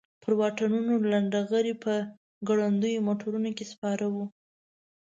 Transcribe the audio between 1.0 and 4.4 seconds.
لنډه غري په ګړندیو موټرونو کې سپاره وو.